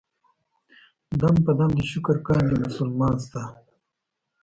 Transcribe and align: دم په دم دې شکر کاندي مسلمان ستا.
دم 1.19 1.35
په 1.45 1.51
دم 1.59 1.71
دې 1.77 1.85
شکر 1.91 2.17
کاندي 2.27 2.55
مسلمان 2.65 3.15
ستا. 3.25 3.43